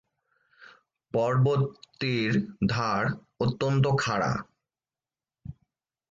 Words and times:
পর্বতটির 1.13 2.31
ধার 2.67 3.03
অত্যন্ত 3.39 3.85
খাড়া। 3.99 4.33